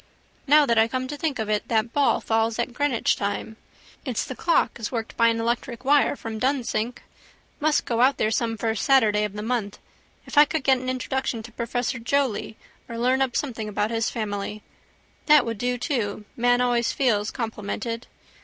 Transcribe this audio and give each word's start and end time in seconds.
Now 0.47 0.65
that 0.65 0.79
I 0.79 0.87
come 0.87 1.07
to 1.09 1.15
think 1.15 1.37
of 1.37 1.47
it 1.47 1.67
that 1.67 1.93
ball 1.93 2.19
falls 2.21 2.57
at 2.57 2.73
Greenwich 2.73 3.15
time. 3.15 3.55
It's 4.03 4.25
the 4.25 4.35
clock 4.35 4.79
is 4.79 4.91
worked 4.91 5.15
by 5.15 5.27
an 5.27 5.39
electric 5.39 5.85
wire 5.85 6.15
from 6.15 6.39
Dunsink. 6.39 7.03
Must 7.59 7.85
go 7.85 8.01
out 8.01 8.17
there 8.17 8.31
some 8.31 8.57
first 8.57 8.83
Saturday 8.83 9.25
of 9.25 9.33
the 9.33 9.43
month. 9.43 9.77
If 10.25 10.39
I 10.39 10.45
could 10.45 10.63
get 10.63 10.79
an 10.79 10.89
introduction 10.89 11.43
to 11.43 11.51
professor 11.51 11.99
Joly 11.99 12.57
or 12.89 12.97
learn 12.97 13.21
up 13.21 13.35
something 13.35 13.69
about 13.69 13.91
his 13.91 14.09
family. 14.09 14.63
That 15.27 15.45
would 15.45 15.59
do 15.59 15.77
to: 15.77 16.25
man 16.35 16.61
always 16.61 16.91
feels 16.91 17.29
complimented. 17.29 18.07